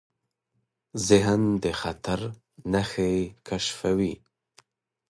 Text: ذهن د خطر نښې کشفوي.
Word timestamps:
ذهن 1.07 1.41
د 1.63 1.65
خطر 1.81 2.19
نښې 2.71 3.13
کشفوي. 3.47 4.13